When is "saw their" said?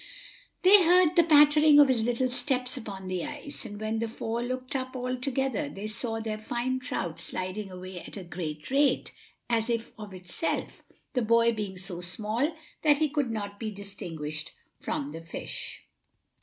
5.85-6.39